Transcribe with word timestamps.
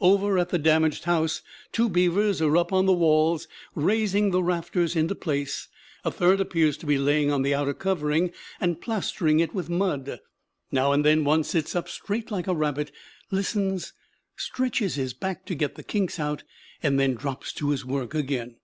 Over 0.00 0.38
at 0.38 0.50
the 0.50 0.58
damaged 0.60 1.02
house 1.02 1.42
two 1.72 1.88
beavers 1.88 2.40
are 2.40 2.56
up 2.56 2.72
on 2.72 2.86
the 2.86 2.92
walls, 2.92 3.48
raising 3.74 4.30
the 4.30 4.40
rafters 4.40 4.94
into 4.94 5.16
place; 5.16 5.66
a 6.04 6.12
third 6.12 6.40
appears 6.40 6.76
to 6.76 6.86
be 6.86 6.96
laying 6.96 7.32
on 7.32 7.42
the 7.42 7.56
outer 7.56 7.74
covering 7.74 8.30
and 8.60 8.80
plastering 8.80 9.40
it 9.40 9.52
with 9.52 9.68
mud. 9.68 10.20
Now 10.70 10.92
and 10.92 11.04
then 11.04 11.24
one 11.24 11.42
sits 11.42 11.74
up 11.74 11.88
straight 11.88 12.30
like 12.30 12.46
a 12.46 12.54
rabbit, 12.54 12.92
listens, 13.32 13.92
stretches 14.36 14.94
his 14.94 15.12
back 15.12 15.44
to 15.46 15.56
get 15.56 15.74
the 15.74 15.82
kinks 15.82 16.20
out, 16.20 16.44
then 16.82 17.14
drops 17.14 17.52
to 17.54 17.70
his 17.70 17.84
work 17.84 18.14
again. 18.14 18.58